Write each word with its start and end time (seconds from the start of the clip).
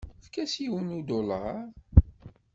Efk-as 0.19 0.53
yiwen 0.63 0.95
udulaṛ. 0.97 1.55